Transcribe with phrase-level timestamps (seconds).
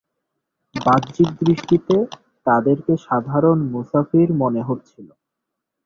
[0.75, 1.97] বাহ্যিক দৃষ্টিতে
[2.45, 5.07] তাদেরকে সাধারণ মুসাফির মনে হচ্ছিল।